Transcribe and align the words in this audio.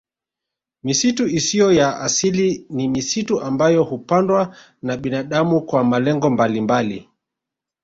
Misitu 0.83 1.27
isiyo 1.27 1.71
ya 1.73 1.99
asili 1.99 2.65
ni 2.69 2.87
misitu 2.87 3.41
ambayo 3.41 3.83
hupandwa 3.83 4.55
na 4.81 4.97
binadamu 4.97 5.61
kwa 5.61 5.83
malengo 5.83 6.29
mbalimbali 6.29 7.09